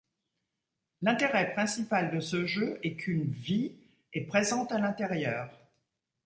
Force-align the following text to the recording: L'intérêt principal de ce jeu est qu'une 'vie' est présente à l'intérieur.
L'intérêt 1.03 1.53
principal 1.53 2.09
de 2.09 2.19
ce 2.21 2.47
jeu 2.47 2.79
est 2.81 2.95
qu'une 2.95 3.29
'vie' 3.31 3.75
est 4.13 4.23
présente 4.25 4.71
à 4.71 4.79
l'intérieur. 4.79 5.53